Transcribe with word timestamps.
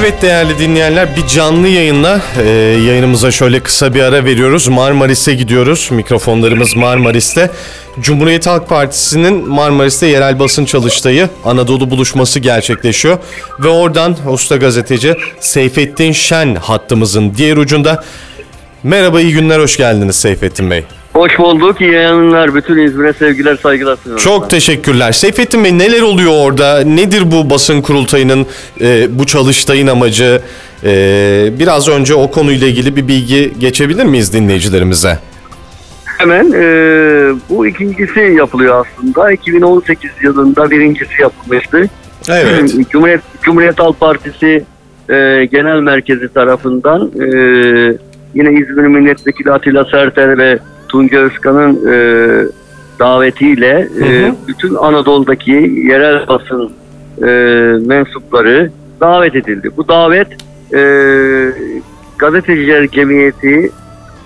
Evet 0.00 0.22
değerli 0.22 0.58
dinleyenler 0.58 1.16
bir 1.16 1.26
canlı 1.26 1.68
yayınla 1.68 2.20
e, 2.44 2.48
yayınımıza 2.86 3.30
şöyle 3.30 3.60
kısa 3.60 3.94
bir 3.94 4.02
ara 4.02 4.24
veriyoruz. 4.24 4.68
Marmaris'e 4.68 5.34
gidiyoruz. 5.34 5.88
Mikrofonlarımız 5.92 6.76
Marmaris'te. 6.76 7.50
Cumhuriyet 8.00 8.46
Halk 8.46 8.68
Partisi'nin 8.68 9.48
Marmaris'te 9.48 10.06
yerel 10.06 10.38
basın 10.38 10.64
çalıştayı 10.64 11.28
Anadolu 11.44 11.90
buluşması 11.90 12.40
gerçekleşiyor. 12.40 13.18
Ve 13.60 13.68
oradan 13.68 14.16
usta 14.28 14.56
gazeteci 14.56 15.14
Seyfettin 15.40 16.12
Şen 16.12 16.54
hattımızın 16.54 17.34
diğer 17.36 17.56
ucunda. 17.56 18.04
Merhaba 18.82 19.20
iyi 19.20 19.32
günler 19.32 19.60
hoş 19.60 19.76
geldiniz 19.76 20.16
Seyfettin 20.16 20.70
Bey. 20.70 20.84
Hoş 21.18 21.38
bulduk. 21.38 21.80
İyi 21.80 21.92
yayınlar. 21.92 22.54
Bütün 22.54 22.78
İzmir'e 22.78 23.12
sevgiler, 23.12 23.56
saygılar 23.56 23.96
sunuyorum. 23.96 24.24
Çok 24.24 24.50
teşekkürler. 24.50 25.12
Seyfettin 25.12 25.64
Bey 25.64 25.78
neler 25.78 26.02
oluyor 26.02 26.32
orada? 26.36 26.80
Nedir 26.80 27.22
bu 27.32 27.50
basın 27.50 27.82
kurultayının, 27.82 28.46
e, 28.80 29.18
bu 29.18 29.26
çalıştayın 29.26 29.86
amacı? 29.86 30.40
E, 30.84 30.90
biraz 31.58 31.88
önce 31.88 32.14
o 32.14 32.30
konuyla 32.30 32.66
ilgili 32.66 32.96
bir 32.96 33.08
bilgi 33.08 33.52
geçebilir 33.58 34.04
miyiz 34.04 34.32
dinleyicilerimize? 34.32 35.18
Hemen 36.04 36.52
e, 36.52 36.62
bu 37.50 37.66
ikincisi 37.66 38.20
yapılıyor 38.20 38.86
aslında. 38.86 39.32
2018 39.32 40.10
yılında 40.22 40.70
birincisi 40.70 41.22
yapılmıştı. 41.22 41.88
Evet. 42.28 42.74
Cumhuriyet, 42.90 43.20
Cumhuriyet 43.42 43.78
Halk 43.78 44.00
Partisi 44.00 44.64
e, 45.08 45.44
Genel 45.52 45.80
Merkezi 45.80 46.28
tarafından 46.28 47.10
e, 47.20 47.26
yine 48.34 48.60
İzmir 48.60 48.86
Milletvekili 48.86 49.52
Atilla 49.52 49.84
Serter 49.84 50.38
ve 50.38 50.58
Tunca 50.88 51.18
Özkan'ın 51.18 51.92
e, 51.92 51.96
davetiyle 52.98 53.88
Hı 53.98 54.04
e, 54.04 54.28
hı. 54.28 54.34
bütün 54.48 54.74
Anadolu'daki 54.74 55.50
yerel 55.86 56.28
basın 56.28 56.72
e, 57.22 57.26
mensupları 57.86 58.70
davet 59.00 59.34
edildi. 59.34 59.70
Bu 59.76 59.88
davet 59.88 60.28
e, 60.74 60.80
Gazeteciler 62.18 62.88
Cemiyeti 62.88 63.70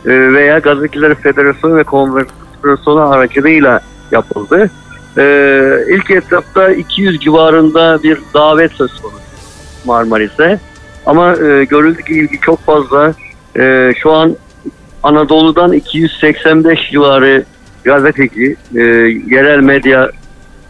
e, 0.07 0.33
veya 0.33 0.59
Gazeteciler 0.59 1.15
Federasyonu 1.15 1.77
ve 1.77 1.85
Konfederasyonu 1.85 3.01
aracılığıyla 3.01 3.81
yapıldı. 4.11 4.71
E, 5.19 5.25
ilk 5.89 6.11
etapta 6.11 6.73
200 6.73 7.21
civarında 7.21 8.03
bir 8.03 8.19
davet 8.35 8.73
söz 8.73 9.01
konusu 9.01 9.19
Marmaris'e. 9.85 10.61
Ama 11.07 11.33
e, 11.33 11.65
görüldü 11.65 12.03
ki 12.03 12.13
ilgi 12.13 12.41
çok 12.41 12.61
fazla. 12.61 13.15
E, 13.59 13.93
şu 14.03 14.13
an 14.13 14.37
Anadolu'dan 15.03 15.73
285 15.73 16.91
civarı 16.91 17.45
gazeteci, 17.85 18.57
e, 18.77 18.81
yerel 19.31 19.59
medya 19.59 20.11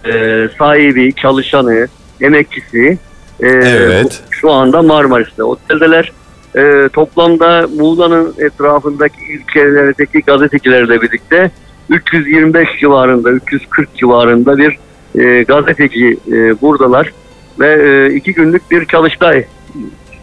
e, 0.04 0.12
sahibi, 0.58 1.12
çalışanı, 1.14 1.88
emekçisi 2.20 2.98
e, 3.40 3.48
Evet. 3.48 4.22
şu 4.30 4.50
anda 4.50 4.82
Marmaris'te 4.82 5.42
oteldeler. 5.42 6.12
E, 6.56 6.88
toplamda 6.92 7.66
Muğla'nın 7.78 8.34
etrafındaki 8.38 9.22
ilçelerdeki 9.24 10.20
gazetecilerle 10.20 11.02
birlikte 11.02 11.50
325 11.88 12.68
civarında, 12.80 13.30
340 13.30 13.96
civarında 13.96 14.58
bir 14.58 14.78
e, 15.18 15.42
gazeteci 15.42 16.18
e, 16.32 16.60
buradalar 16.60 17.12
ve 17.60 17.72
e, 17.72 18.14
iki 18.14 18.32
günlük 18.32 18.70
bir 18.70 18.84
çalıştay 18.86 19.44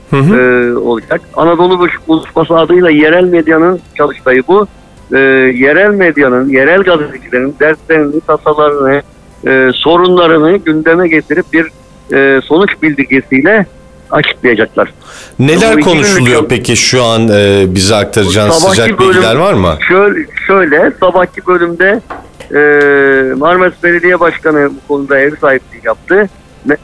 Hı 0.09 0.15
hı. 0.17 0.37
e, 0.37 0.75
olacak. 0.77 1.21
Anadolu 1.35 1.73
Buluş- 1.73 2.07
Buluşması 2.07 2.55
adıyla 2.55 2.89
yerel 2.89 3.23
medyanın 3.23 3.79
çalıştayı 3.97 4.43
bu. 4.47 4.67
E, 5.13 5.17
yerel 5.55 5.89
medyanın, 5.89 6.49
yerel 6.49 6.81
gazetecilerin 6.81 7.55
dertlerini, 7.59 8.21
tasalarını, 8.21 9.01
e, 9.47 9.69
sorunlarını 9.73 10.57
gündeme 10.57 11.07
getirip 11.07 11.45
bir 11.53 11.67
e, 12.15 12.41
sonuç 12.41 12.69
bildirgesiyle 12.81 13.65
açıklayacaklar. 14.11 14.93
Neler 15.39 15.77
bu 15.77 15.81
konuşuluyor 15.81 16.37
günlük- 16.37 16.49
peki 16.49 16.75
şu 16.77 17.03
an 17.03 17.27
e, 17.27 17.65
bize 17.67 17.95
aktaracağınız 17.95 18.55
sıcak 18.55 18.87
bölüm- 18.89 18.99
bilgiler 19.09 19.35
var 19.35 19.53
mı? 19.53 19.77
Şöyle, 19.87 20.25
şöyle 20.47 20.91
sabahki 20.99 21.47
bölümde 21.47 22.01
e, 22.51 22.59
Marmaris 23.35 23.83
Belediye 23.83 24.19
Başkanı 24.19 24.69
bu 24.69 24.87
konuda 24.93 25.19
ev 25.19 25.31
sahipliği 25.41 25.81
yaptı. 25.85 26.29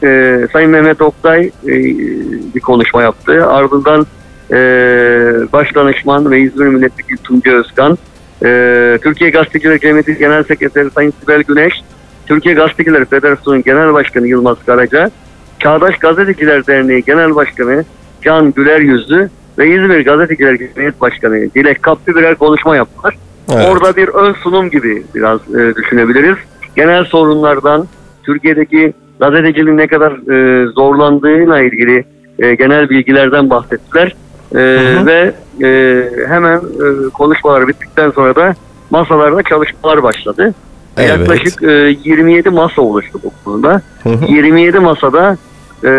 E, 0.02 0.48
Sayın 0.52 0.70
Mehmet 0.70 1.02
Oktay 1.02 1.46
e, 1.46 1.74
bir 2.54 2.60
konuşma 2.60 3.02
yaptı. 3.02 3.46
Ardından 3.46 4.06
e, 4.50 4.56
Başdanışman 5.52 6.30
ve 6.30 6.40
İzmir 6.40 6.66
Milletvekili 6.66 7.16
Tunca 7.16 7.52
Özkan, 7.52 7.98
e, 8.44 8.98
Türkiye 9.02 9.30
Gazeteciler 9.30 9.78
Cemiyeti 9.78 10.18
Genel 10.18 10.44
Sekreteri 10.44 10.90
Sayın 10.90 11.12
Sibel 11.20 11.42
Güneş, 11.42 11.74
Türkiye 12.26 12.54
Gazeteciler 12.54 13.04
Federasyonu 13.04 13.62
Genel 13.62 13.92
Başkanı 13.92 14.26
Yılmaz 14.26 14.56
Karaca, 14.66 15.10
Çağdaş 15.58 15.98
Gazeteciler 15.98 16.66
Derneği 16.66 17.02
Genel 17.02 17.34
Başkanı 17.34 17.84
Can 18.22 18.52
Güler 18.52 18.80
Yüzlü 18.80 19.30
ve 19.58 19.68
İzmir 19.68 20.04
Gazeteciler 20.04 20.58
Cemiyet 20.58 21.00
Başkanı 21.00 21.34
Dilek 21.34 21.82
Kaplı 21.82 22.16
birer 22.16 22.34
konuşma 22.34 22.76
yaptılar. 22.76 23.16
Evet. 23.54 23.66
Orada 23.68 23.96
bir 23.96 24.08
ön 24.08 24.32
sunum 24.32 24.70
gibi 24.70 25.02
biraz 25.14 25.40
e, 25.54 25.74
düşünebiliriz. 25.74 26.36
Genel 26.76 27.04
sorunlardan, 27.04 27.86
Türkiye'deki 28.22 28.92
gazeteciliğin 29.20 29.76
ne 29.76 29.86
kadar 29.86 30.12
e, 30.12 30.66
zorlandığıyla 30.66 31.60
ilgili 31.60 32.04
e, 32.38 32.54
genel 32.54 32.90
bilgilerden 32.90 33.50
bahsettiler. 33.50 34.14
E, 34.54 34.58
hı. 34.58 35.06
Ve 35.06 35.34
e, 35.62 36.02
hemen 36.28 36.56
e, 36.56 37.10
konuşmalar 37.14 37.68
bittikten 37.68 38.10
sonra 38.10 38.36
da 38.36 38.54
masalarda 38.90 39.42
çalışmalar 39.42 40.02
başladı. 40.02 40.54
Evet. 40.96 41.10
Yaklaşık 41.10 41.62
e, 41.62 41.96
27 42.04 42.50
masa 42.50 42.82
oluştu 42.82 43.20
bu 43.24 43.30
konuda. 43.44 43.82
Hı 44.02 44.08
hı. 44.08 44.32
27 44.32 44.78
masada 44.78 45.36
e, 45.84 45.90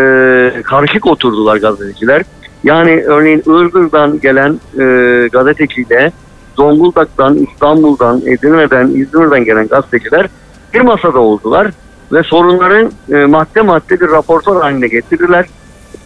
karışık 0.63 1.07
oturdular 1.07 1.57
gazeteciler. 1.57 2.23
Yani 2.63 3.03
örneğin 3.05 3.39
Iğdır'dan 3.39 4.19
gelen 4.19 4.59
e, 4.79 5.28
gazeteciyle 5.28 6.11
Zonguldak'tan, 6.55 7.35
İstanbul'dan, 7.35 8.22
Edirne'den, 8.25 8.88
İzmir'den 8.88 9.45
gelen 9.45 9.67
gazeteciler 9.67 10.28
bir 10.73 10.81
masada 10.81 11.19
oldular 11.19 11.72
ve 12.12 12.23
sorunları 12.23 12.90
e, 13.12 13.16
madde 13.25 13.62
madde 13.62 14.00
bir 14.00 14.07
raportor 14.07 14.62
haline 14.62 14.88
getirdiler. 14.88 15.45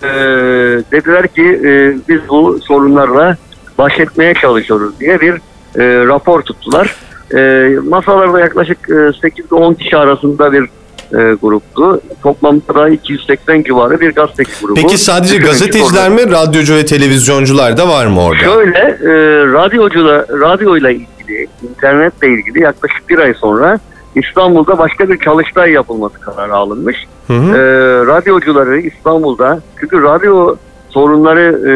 E, 0.04 0.08
dediler 0.92 1.28
ki 1.28 1.62
e, 1.66 1.94
biz 2.10 2.20
bu 2.30 2.60
sorunlarla 2.64 3.38
baş 3.78 4.00
etmeye 4.00 4.34
çalışıyoruz 4.34 5.00
diye 5.00 5.22
bir 5.22 5.34
e, 5.80 6.06
rapor 6.06 6.42
tuttular. 6.42 6.96
E, 7.36 7.70
masalarda 7.90 8.40
yaklaşık 8.40 8.78
e, 8.90 8.94
8-10 8.94 9.78
kişi 9.78 9.98
arasında 9.98 10.54
bir 10.54 10.64
e, 11.14 11.34
gruptu. 11.42 12.02
Toplamda 12.24 12.76
da 12.76 12.90
280 12.90 13.64
civarı 13.64 14.02
bir 14.02 14.12
gazeteci 14.16 14.52
grubu. 14.62 14.76
Peki 14.76 14.98
sadece 14.98 15.38
ki 15.38 15.44
gazeteciler 15.44 16.10
orada- 16.10 16.10
mi, 16.10 16.32
radyocu 16.32 16.76
ve 16.76 16.86
televizyoncular 16.86 17.78
da 17.78 17.90
var 17.90 18.08
mı 18.08 18.26
orada? 18.26 18.44
Şöyle 18.44 18.78
e, 18.80 19.10
radyocula, 19.54 20.26
radyoyla 20.30 20.90
ilgili, 20.92 21.48
internetle 21.70 22.28
ilgili 22.28 22.62
yaklaşık 22.62 23.10
bir 23.10 23.20
ay 23.20 23.34
sonra 23.34 23.80
İstanbul'da 24.16 24.78
başka 24.78 25.10
bir 25.10 25.18
çalıştay 25.20 25.72
yapılması 25.72 26.20
kararı 26.20 26.56
alınmış. 26.56 26.98
Hı 27.28 27.34
hı. 27.34 27.58
E, 27.58 27.62
radyocuları 28.06 28.80
İstanbul'da, 28.80 29.62
çünkü 29.80 30.04
radyo 30.04 30.56
sorunları, 30.90 31.70
e, 31.70 31.74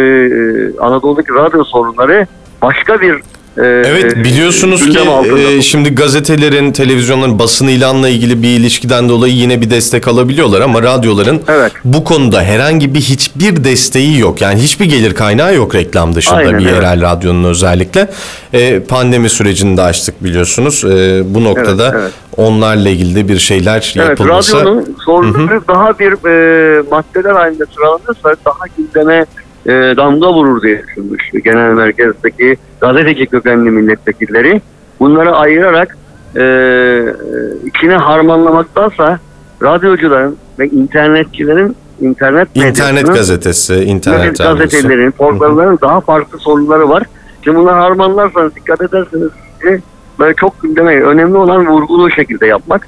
Anadolu'daki 0.80 1.34
radyo 1.34 1.64
sorunları 1.64 2.28
başka 2.62 3.02
bir 3.02 3.22
e, 3.58 3.64
Evet 3.64 4.18
e, 4.18 4.24
biliyorsunuz 4.24 4.90
ki 4.90 5.00
e, 5.38 5.62
şimdi 5.62 5.96
gazetelerin, 5.96 6.72
televizyonların 6.72 7.40
basın 7.40 7.68
ilanla 7.68 8.10
ilgili 8.10 8.44
bir 8.44 8.48
ilişkiden 8.48 9.10
dolayı 9.10 9.34
yine 9.34 9.62
bir 9.62 9.70
destek 9.70 10.08
alabiliyorlar 10.08 10.62
ama 10.62 10.82
radyoların 10.82 11.42
Evet. 11.48 11.72
bu 11.86 12.04
konuda 12.04 12.42
herhangi 12.42 12.94
bir 12.94 13.02
hiçbir 13.02 13.64
desteği 13.64 14.20
yok. 14.20 14.42
Yani 14.42 14.60
hiçbir 14.60 14.86
gelir 14.86 15.14
kaynağı 15.14 15.56
yok 15.56 15.76
reklam 15.76 16.16
dışında 16.16 16.36
Aynen, 16.36 16.60
bir 16.60 16.66
evet. 16.66 16.76
yerel 16.76 17.02
radyonun 17.02 17.44
özellikle. 17.44 18.08
E, 18.54 18.80
pandemi 18.80 19.30
sürecini 19.30 19.78
de 19.78 19.82
açtık 19.82 20.24
biliyorsunuz. 20.24 20.86
E, 20.86 21.24
bu 21.26 21.44
noktada 21.44 21.90
Evet, 21.90 22.02
evet. 22.02 22.12
Onlarla 22.38 22.90
ilgili 22.90 23.16
de 23.16 23.28
bir 23.28 23.38
şeyler 23.38 23.94
Evet, 23.98 24.10
yapılması. 24.10 24.56
radyonun 24.58 24.96
sorunları 25.06 25.68
daha 25.68 26.00
bir 26.00 26.12
e, 26.12 26.82
maddeler 26.92 27.32
halinde 27.32 27.64
sıralanırsa 27.76 28.36
daha 28.46 28.66
gündeme 28.78 29.26
e, 29.66 29.72
damga 29.98 30.34
vurur 30.34 30.62
diye 30.62 30.84
düşünmüş 30.84 31.32
genel 31.44 31.74
merkezdeki 31.74 32.58
gazeteci 32.82 33.26
kökenli 33.26 33.72
milletvekilleri. 33.72 34.62
Bunları 35.00 35.36
ayırarak 35.36 35.98
e, 36.36 36.44
içine 37.66 37.96
harmanlamaktansa 37.96 39.20
radyocuların 39.64 40.38
ve 40.60 40.68
internetçilerin 40.68 41.76
internet 42.02 42.48
İnternet 42.56 43.08
gazetesi, 43.08 43.76
internet 43.76 44.38
gazetelerin, 44.38 45.12
portalların 45.12 45.78
daha 45.82 46.02
farklı 46.02 46.40
sorunları 46.40 46.90
var. 46.90 47.04
Şimdi 47.44 47.58
bunları 47.58 47.76
harmanlarsanız 47.76 48.56
dikkat 48.56 48.82
ederseniz 48.82 49.30
böyle 50.20 50.34
çok 50.34 50.62
gündeme 50.62 51.02
önemli 51.02 51.38
olan 51.38 51.68
vurgulu 51.68 52.12
şekilde 52.12 52.48
yapmak. 52.48 52.88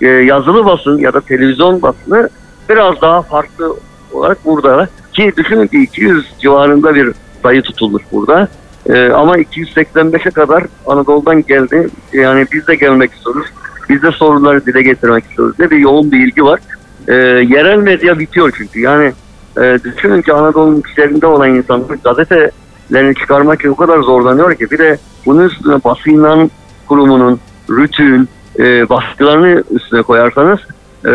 E, 0.00 0.06
yazılı 0.06 0.64
basın 0.64 0.98
ya 0.98 1.12
da 1.12 1.20
televizyon 1.20 1.82
basını 1.82 2.28
biraz 2.68 3.00
daha 3.00 3.22
farklı 3.22 3.76
olarak 4.12 4.44
burada 4.44 4.88
ki 5.12 5.32
düşünün 5.36 5.66
ki 5.66 5.82
200 5.82 6.26
civarında 6.38 6.94
bir 6.94 7.12
sayı 7.42 7.62
tutulmuş 7.62 8.02
burada. 8.12 8.48
E, 8.88 9.08
ama 9.08 9.38
285'e 9.38 10.30
kadar 10.30 10.64
Anadolu'dan 10.86 11.42
geldi. 11.42 11.88
Yani 12.12 12.46
biz 12.52 12.66
de 12.66 12.74
gelmek 12.74 13.12
istiyoruz. 13.12 13.46
Biz 13.88 14.02
de 14.02 14.10
sorunları 14.10 14.66
dile 14.66 14.82
getirmek 14.82 15.24
istiyoruz 15.24 15.58
diye 15.58 15.70
bir 15.70 15.78
yoğun 15.78 16.12
bir 16.12 16.26
ilgi 16.26 16.44
var. 16.44 16.60
E, 17.08 17.14
yerel 17.14 17.78
medya 17.78 18.18
bitiyor 18.18 18.52
çünkü. 18.58 18.80
Yani 18.80 19.12
e, 19.60 19.78
düşünün 19.84 20.22
ki 20.22 20.32
Anadolu'nun 20.32 20.80
içlerinde 20.80 21.26
olan 21.26 21.54
insanlar 21.54 21.96
gazetelerini 22.04 23.14
çıkarmak 23.14 23.60
için 23.60 23.68
o 23.68 23.76
kadar 23.76 23.98
zorlanıyor 23.98 24.54
ki 24.54 24.70
bir 24.70 24.78
de 24.78 24.98
bunun 25.26 25.48
üstüne 25.48 25.84
basından 25.84 26.50
kurumunun, 26.88 27.40
rütün, 27.70 28.28
e, 28.58 28.88
baskılarını 28.88 29.62
üstüne 29.70 30.02
koyarsanız 30.02 30.58
e, 31.04 31.10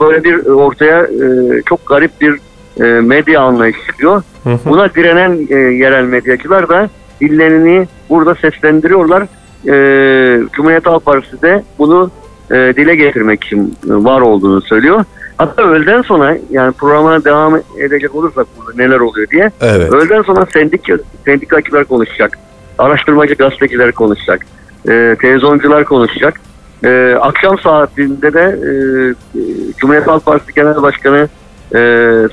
böyle 0.00 0.24
bir 0.24 0.46
ortaya 0.46 1.02
e, 1.02 1.62
çok 1.66 1.86
garip 1.86 2.20
bir 2.20 2.38
e, 2.80 3.00
medya 3.00 3.40
anlayışı 3.40 3.86
çıkıyor. 3.86 4.22
Buna 4.64 4.94
direnen 4.94 5.46
e, 5.50 5.54
yerel 5.54 6.04
medyacılar 6.04 6.68
da 6.68 6.88
dillerini 7.20 7.88
burada 8.10 8.34
seslendiriyorlar. 8.34 9.22
E, 9.66 10.48
Cumhuriyet 10.52 10.86
Halk 10.86 11.04
Partisi 11.04 11.42
de 11.42 11.64
bunu 11.78 12.10
e, 12.50 12.54
dile 12.54 12.96
getirmek 12.96 13.44
için 13.44 13.76
var 13.84 14.20
olduğunu 14.20 14.60
söylüyor. 14.62 15.04
Hatta 15.36 15.62
öğleden 15.62 16.02
sonra 16.02 16.36
yani 16.50 16.72
programa 16.72 17.24
devam 17.24 17.60
edecek 17.78 18.14
olursak 18.14 18.46
burada 18.58 18.82
neler 18.82 19.00
oluyor 19.00 19.28
diye 19.30 19.50
Evet. 19.60 19.92
öğleden 19.92 20.22
sonra 20.22 20.46
sendik, 20.52 20.88
sendikacılar 21.24 21.84
konuşacak. 21.84 22.38
Araştırmacı 22.78 23.34
gazeteciler 23.34 23.92
konuşacak. 23.92 24.46
E, 24.88 25.16
televizyoncular 25.20 25.84
konuşacak. 25.84 26.40
E, 26.84 27.14
akşam 27.20 27.58
saatinde 27.58 28.32
de 28.32 28.40
e, 28.40 28.70
Cumhuriyet 29.76 30.08
Halk 30.08 30.24
Partisi 30.24 30.54
Genel 30.54 30.82
Başkanı 30.82 31.28
e, 31.74 31.78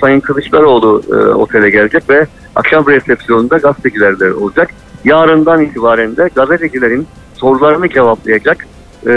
Sayın 0.02 0.20
Kılıçdaroğlu 0.20 1.02
e, 1.12 1.16
otele 1.16 1.70
gelecek 1.70 2.10
ve 2.10 2.28
akşam 2.56 2.88
resepsiyonunda 2.88 3.58
gazeteciler 3.58 4.20
de 4.20 4.34
olacak. 4.34 4.70
Yarından 5.04 5.62
itibaren 5.62 6.18
de 6.18 6.30
gazetecilerin 6.36 7.08
sorularını 7.34 7.90
cevaplayacak. 7.90 8.68
E, 9.06 9.10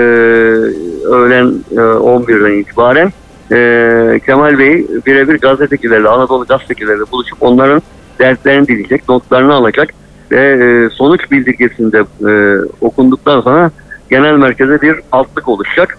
öğlen 1.04 1.54
e, 1.72 1.74
11'den 1.74 2.58
itibaren 2.58 3.12
e, 3.52 4.20
Kemal 4.26 4.58
Bey 4.58 4.86
birebir 5.06 5.38
gazetecilerle, 5.38 6.08
Anadolu 6.08 6.44
gazetecilerle 6.44 7.02
buluşup 7.12 7.42
onların 7.42 7.82
dertlerini 8.18 8.68
dinleyecek, 8.68 9.08
notlarını 9.08 9.54
alacak 9.54 9.88
ve 10.30 10.40
e, 10.40 10.90
sonuç 10.90 11.30
bildirgesinde 11.30 12.04
e, 12.28 12.62
okunduktan 12.80 13.40
sonra 13.40 13.70
genel 14.10 14.32
merkeze 14.32 14.82
bir 14.82 14.96
altlık 15.12 15.48
oluşacak. 15.48 15.98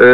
E, 0.00 0.06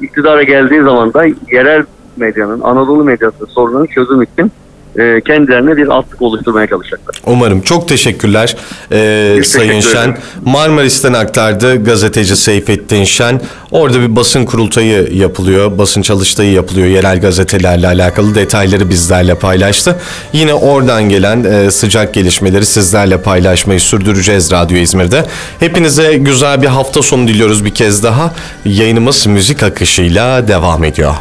iktidara 0.00 0.42
geldiği 0.42 0.82
zaman 0.82 1.14
da 1.14 1.24
yerel 1.52 1.84
medyanın, 2.16 2.60
Anadolu 2.60 3.04
medyası 3.04 3.46
sorununu 3.46 3.86
çözüm 3.86 4.22
için 4.22 4.52
e, 4.98 5.20
kendilerine 5.20 5.76
bir 5.76 5.88
altlık 5.88 6.22
oluşturmaya 6.22 6.66
çalışacaklar. 6.66 7.16
Umarım. 7.26 7.60
Çok 7.60 7.88
teşekkürler 7.88 8.56
ee, 8.92 9.36
Biz 9.38 9.46
Sayın 9.46 9.70
teşekkür 9.70 9.96
Şen. 9.96 10.02
ederim. 10.02 10.16
Marmaris'ten 10.44 11.12
aktardı 11.12 11.84
gazeteci 11.84 12.36
Seyfettin 12.36 13.04
Şen. 13.04 13.40
Orada 13.70 14.00
bir 14.00 14.16
basın 14.16 14.44
kurultayı 14.44 15.08
yapılıyor. 15.12 15.78
Basın 15.78 16.02
çalıştayı 16.02 16.52
yapılıyor. 16.52 16.86
Yerel 16.86 17.20
gazetelerle 17.20 17.86
alakalı 17.86 18.34
detayları 18.34 18.90
bizlerle 18.90 19.34
paylaştı. 19.34 19.96
Yine 20.32 20.54
oradan 20.54 21.08
gelen 21.08 21.44
e, 21.44 21.70
sıcak 21.70 22.14
gelişmeleri 22.14 22.66
sizlerle 22.66 23.20
paylaşmayı 23.20 23.80
sürdüreceğiz 23.80 24.52
Radyo 24.52 24.76
İzmir'de. 24.78 25.24
Hepinize 25.60 26.14
güzel 26.16 26.62
bir 26.62 26.66
hafta 26.66 27.02
sonu 27.02 27.28
diliyoruz 27.28 27.64
bir 27.64 27.74
kez 27.74 28.02
daha. 28.02 28.34
Yayınımız 28.64 29.26
müzik 29.26 29.62
akışıyla 29.62 30.48
devam 30.48 30.84
ediyor. 30.84 31.14